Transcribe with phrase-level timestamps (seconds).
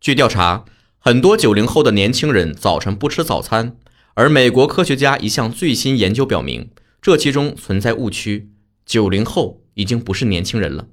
[0.00, 0.64] 据调查，
[0.98, 3.76] 很多九零后的年轻人早晨不吃早餐，
[4.14, 6.70] 而美国科学家一项最新研究表明，
[7.02, 8.48] 这其中存在误区，
[8.86, 10.86] 九零后已经不是年轻人了。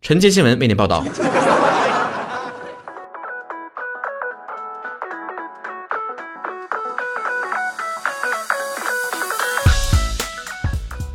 [0.00, 1.04] 晨间新闻为您报道。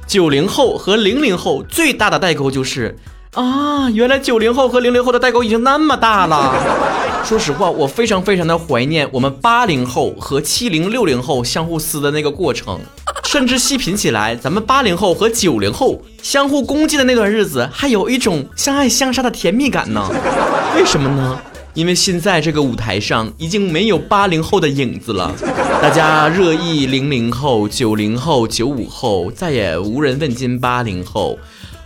[0.05, 2.97] 九零后和零零后最大的代沟就是
[3.31, 6.92] 啊，原来九零后和零零后的代沟已经那么大了。
[7.23, 12.79] 说实话，我非常非常的怀念我们八零后和七零六零后相互撕的那个过程，
[13.23, 20.07] 甚至细品起来，咱们八零后和九零后相互攻击的那段日子，还有一种相爱相杀的甜蜜感呢。
[20.75, 21.39] 为什么呢？
[21.73, 25.34] 因为现在这个舞台上已经没有八零后的影子了，
[25.81, 31.40] 大家热议零零后、九零后、九五后，再也无人问津八零后。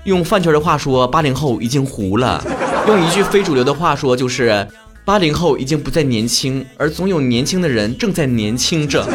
[0.04, 2.44] 用饭圈的话说，八零后已经糊了。
[2.88, 4.66] 用一句非主流的话说，就是
[5.08, 9.08] 八零后已经不再年轻，而总有年轻的人正在年轻着。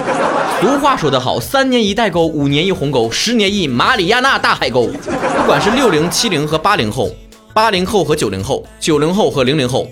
[0.58, 4.86] 俗话说得好，三年一代沟，五年一鸿沟，十年一马里亚纳大海沟。
[4.86, 7.14] 不管是六零、七零和八零后，
[7.52, 9.86] 八零后和九零后，九零后和零零后。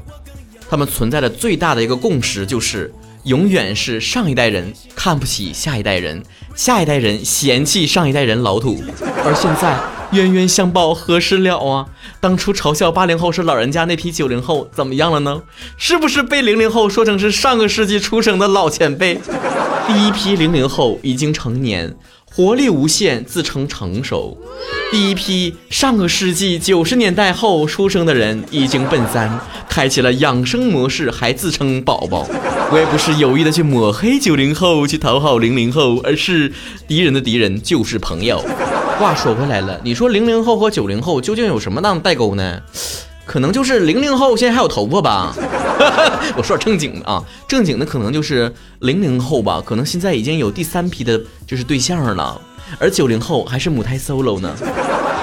[0.70, 2.90] 他们存在的最大的一个共识就是，
[3.24, 6.22] 永远是上一代人看不起下一代人，
[6.54, 8.82] 下一代人嫌弃上一代人老土。
[9.22, 9.78] 而现在
[10.12, 11.86] 冤冤相报何时了啊？
[12.20, 15.42] 当初嘲笑八零后是老人家那批九零后怎么样了呢？
[15.76, 19.20] 是不是被零零后说成是上个世纪出生的老前辈？
[19.86, 21.96] 第一批零零后已经成年。
[22.32, 24.38] 活力无限，自称成熟。
[24.92, 32.24] 第一批上个世纪九十年代后出生的人已经奔三，开启了养生模式，还自称宝宝。
[32.70, 36.52] 我也不是有意的去抹黑九零后，去讨好零零后，而是
[36.86, 38.44] 敌人的敌人就是朋友。
[39.00, 42.60] 话说回来了，你说零零后和九零后究竟有什么样的代沟呢？
[43.24, 45.34] 可能就是零零后现在还有头发吧，
[46.36, 52.38] 我说点正经的啊，正经的可能就是零零后吧，可能现在已经有第三批的就是对象了，
[52.78, 54.54] 而九零后还是母胎 solo 呢。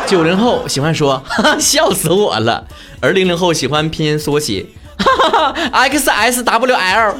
[0.07, 2.65] 九零后喜欢说哈哈 笑死我了，
[2.99, 4.65] 而零零后喜欢拼音缩写
[4.97, 5.53] 哈哈
[5.87, 7.15] x s w l。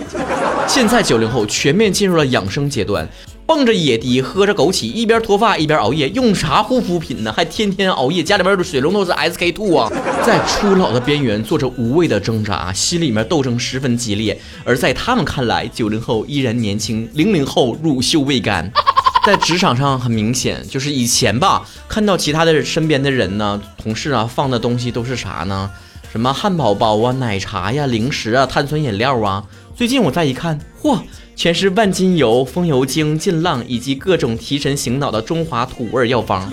[0.68, 3.08] 现在九零后全面进入了养生阶段。
[3.48, 7.32] 蹦着野迪，喝着枸杞，一边脱发一边熬夜，用啥护肤品呢？
[7.32, 9.90] 还天天熬夜，家里面的水龙头是 SK two 啊，
[10.22, 14.38] 在初老的边缘做着无谓的挣扎，心里面斗争十分激烈。
[14.66, 18.70] 而在他们看来，九零后依然年轻，零零后乳臭未干。
[19.26, 25.72] 在职场上很明显，就是以前吧，看到其他的身边的人呢，同事啊放的东西都是啥呢？
[26.12, 29.46] 什么汉堡包啊、奶茶呀、零食啊、碳酸饮料啊。
[29.74, 31.00] 最近我再一看，嚯！
[31.38, 36.52] 全是万金油、风油精、劲浪以及各种提神醒脑的中华土味药方。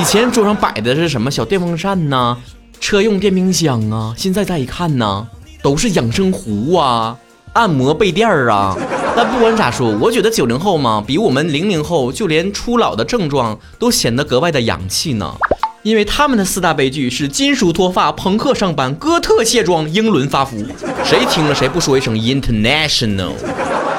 [0.00, 2.38] 以前桌上摆的是什么小电风扇呐、
[2.78, 5.26] 车用电冰箱啊，现在再一看呢，
[5.60, 7.16] 都是养生壶啊、
[7.54, 8.76] 按摩被垫儿啊。
[9.16, 15.34] 但不管咋说，我觉得九零后嘛，比我们零零后就连初老的症状都显得格外的洋气呢。
[15.82, 20.64] 因为他们的四大悲剧是金属脱发、朋克上班、哥特卸妆、英伦发福。
[21.04, 23.32] 谁听了谁不说一声 international？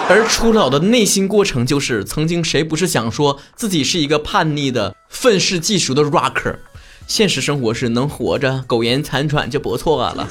[0.08, 6.56] 而初老的内心过程就是，曾经谁不是想说自己是一个叛逆的、愤世嫉俗的 rocker？
[7.08, 10.28] 现实生活是能活着苟延残喘就不错了。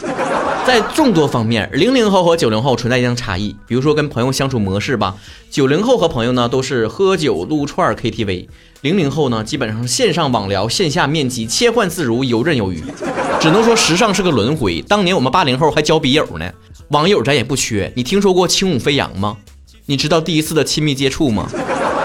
[0.65, 5.17] 在众多方面，零零后和九零后存在一定差异，比如说跟朋友相处模式吧。
[5.51, 8.47] 九零后和朋友呢都是喝酒撸串 KTV，
[8.83, 12.81] 零零后呢基本上线上网聊、线下面基，切换自如，游刃有余。
[13.41, 16.49] 只能说时尚是个轮回，当年我们八零后还交笔友呢，
[16.91, 17.93] 网友咱也不缺。
[17.97, 19.37] 你听说过轻舞飞扬吗？
[19.87, 21.47] 你知道第一次的亲密接触吗？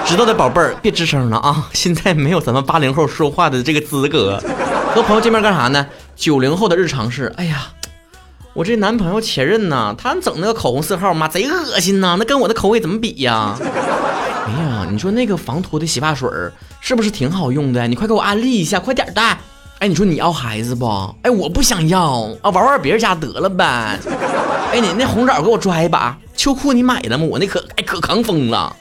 [0.06, 1.70] 知道的宝贝儿别吱声了啊！
[1.74, 4.42] 现在没有咱们八零后说话的这个资格。
[4.94, 5.86] 和朋友见面干啥呢？
[6.16, 7.68] 九零后的日常是：哎呀，
[8.54, 12.16] 我这男朋友前任呢，他整那个口红色号，妈贼恶心呐！
[12.20, 13.56] 那跟我的口味怎么比呀？
[14.48, 16.28] 哎呀，你说那个防脱的洗发水
[16.82, 17.88] 是不是挺好用的？
[17.88, 19.22] 你快给我安利一下，快点的！
[19.80, 20.86] 哎，你说你要孩子不？
[21.22, 23.98] 哎，我不想要啊，玩玩别人家得了呗。
[24.72, 26.18] 哎，你那红枣给我抓一把。
[26.36, 27.26] 秋裤你买了吗？
[27.26, 28.76] 我那可哎可扛风了，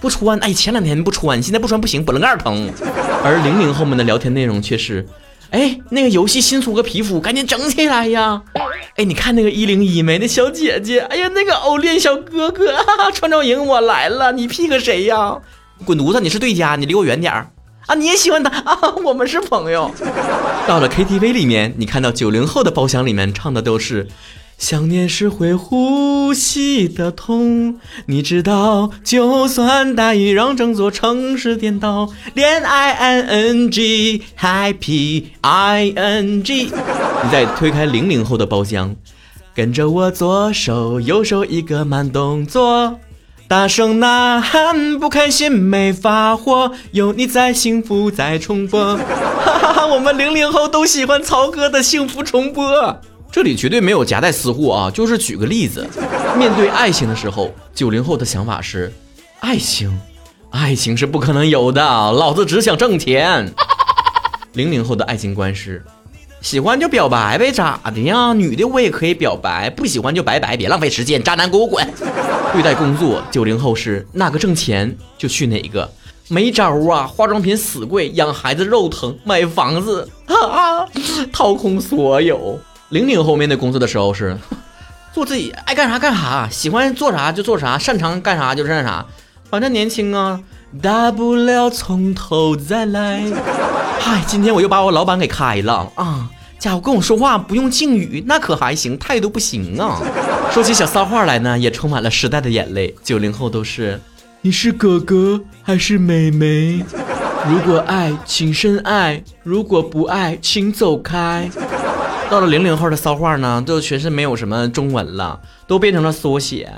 [0.00, 2.70] 不穿哎前两天不穿，现在不穿不行，波棱盖疼。
[3.24, 5.06] 而零零后们的聊天内容却是，
[5.50, 8.42] 哎那个游戏新出个皮肤，赶紧整起来呀！
[8.96, 10.18] 哎你看那个一零一没？
[10.18, 15.38] 那小姐姐，哎呀那个欧练小哥哥，哈哈创造营我来了，你 pick 谁呀？
[15.84, 16.20] 滚犊子！
[16.20, 17.48] 你是对家，你离我远点儿
[17.86, 17.94] 啊！
[17.94, 18.76] 你也喜欢他啊？
[19.04, 19.90] 我们是朋友。
[20.66, 24.06] 到了 KTV 里面，你看到九零后的包厢里面唱的都是。
[24.58, 36.64] 想念是会呼吸的痛，你知道，就算大雨让整座城市颠倒，恋爱 i n g happy i n g。
[36.64, 38.96] 你再推开零零后的包厢，
[39.54, 42.98] 跟着我左手右手一个慢动作，
[43.46, 48.96] 大声呐喊，不开心没发火，有你在，幸福在重播。
[48.96, 53.00] 哈哈哈，我们零零后都喜欢曹哥的幸福重播。
[53.30, 55.86] 这里绝对没有夹带私货啊，就是举个例子，
[56.36, 58.92] 面对爱情的时候，九零后的想法是，
[59.40, 60.00] 爱情，
[60.50, 63.52] 爱情是不可能有的，老子只想挣钱。
[64.54, 65.84] 零零后的爱情观是。
[66.40, 68.32] 喜欢就表白呗，咋的呀？
[68.32, 71.84] 女的我也可以表白，不喜欢就拜拜，别浪费时间，渣男给我滚！
[72.52, 75.90] 对待工作，九零后是哪个挣钱就去哪个，
[76.28, 77.04] 没招啊！
[77.06, 80.86] 化妆品死贵，养孩子肉疼，买房子啊，
[81.32, 82.58] 掏空所有。
[82.90, 84.36] 零零后面对工作的时候是
[85.12, 89.04] 做自己爱干啥干啥，喜欢做啥就做啥，擅长干啥就干啥，
[89.50, 90.40] 反正年轻啊，
[90.80, 93.22] 大不了从头再来。
[93.98, 96.30] 嗨，今天我又把我老板给开了啊！
[96.58, 100.00] 家伙跟我说话不用敬语，那可还行，态度不行啊。
[100.50, 102.94] 说起小骚话来呢，也充满了时代的眼泪。
[103.02, 104.00] 九零后都是，
[104.40, 106.84] 你是哥哥还是妹妹？
[107.48, 111.50] 如果爱，请深爱；如果不爱，请走开。
[112.30, 116.70] 到了零零后的骚话呢，都全是没有什么中文了，都变成了缩写。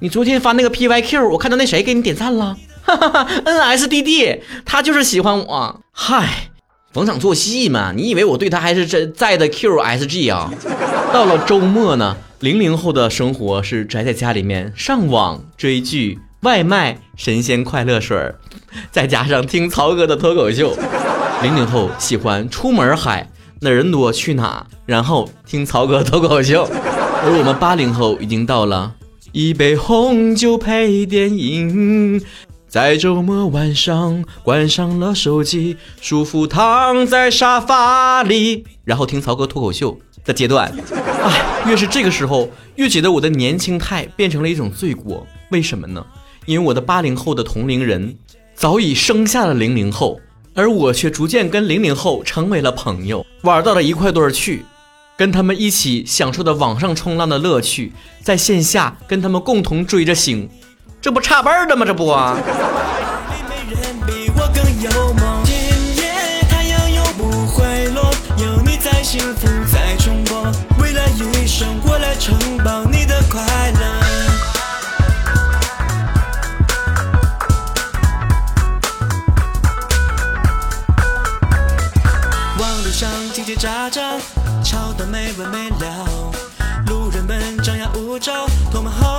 [0.00, 5.80] 你昨天发那个 P Y Q，我看到那谁给你点赞了，哈哈哈，N S D D，他就是喜欢我。
[5.92, 6.48] 嗨。
[6.92, 7.92] 逢场作戏嘛？
[7.94, 10.50] 你以为我对他还是真在的 Q S G 啊？
[11.12, 18.32] 到了周末呢，零零后的生活是宅在家里面上网追剧、外卖、神仙快乐水，
[18.90, 20.74] 再加上听曹哥的脱口秀。
[21.42, 23.28] 零零后喜欢出门嗨，
[23.60, 26.68] 哪人多去哪，然后听曹哥脱口秀。
[27.24, 28.94] 而我们八零后已经到了
[29.32, 32.22] 一杯红酒配电影。
[32.68, 40.70] 在周末晚上关上了手机，舒服躺在沙发里，然后听曹哥脱口秀的阶段。
[41.22, 45.26] 哎， 越是这个时候，越觉得我的年轻态变成了一种罪过。
[45.50, 46.04] 为什么呢？
[46.44, 48.16] 因为我的八零后的同龄人
[48.54, 50.20] 早已生下了零零后，
[50.56, 54.64] 而我却逐渐跟零零后成为了朋友，玩到了一块堆儿去，
[55.14, 57.92] 跟他们一起享受的网上冲浪的乐趣，
[58.22, 60.48] 在线下跟他们共同追着星。
[60.98, 61.84] 这不差辈儿的吗？
[61.84, 62.06] 这不。
[62.06, 62.40] 网
[83.46, 84.18] 叽叽喳喳，
[84.64, 86.04] 吵得没完没了，
[86.88, 89.15] 路人们张牙舞爪，多么好